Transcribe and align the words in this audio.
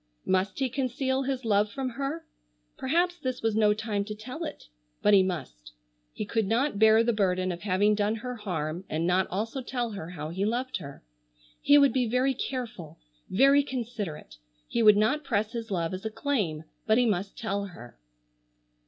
Must 0.25 0.57
he 0.57 0.67
conceal 0.67 1.21
his 1.21 1.45
love 1.45 1.71
from 1.71 1.89
her? 1.89 2.25
Perhaps 2.75 3.19
this 3.19 3.43
was 3.43 3.55
no 3.55 3.71
time 3.71 4.03
to 4.05 4.15
tell 4.15 4.43
it. 4.43 4.63
But 5.03 5.13
he 5.13 5.21
must. 5.21 5.73
He 6.11 6.25
could 6.25 6.47
not 6.47 6.79
bear 6.79 7.03
the 7.03 7.13
burden 7.13 7.51
of 7.51 7.61
having 7.61 7.93
done 7.93 8.15
her 8.15 8.33
harm 8.37 8.83
and 8.89 9.05
not 9.05 9.27
also 9.27 9.61
tell 9.61 9.91
her 9.91 10.09
how 10.09 10.29
he 10.29 10.43
loved 10.43 10.77
her. 10.77 11.03
He 11.61 11.77
would 11.77 11.93
be 11.93 12.07
very 12.07 12.33
careful, 12.33 12.97
very 13.29 13.61
considerate, 13.61 14.37
he 14.67 14.81
would 14.81 14.97
not 14.97 15.23
press 15.23 15.51
his 15.51 15.69
love 15.69 15.93
as 15.93 16.03
a 16.03 16.09
claim, 16.09 16.63
but 16.87 16.97
he 16.97 17.05
must 17.05 17.37
tell 17.37 17.65
her. 17.65 17.99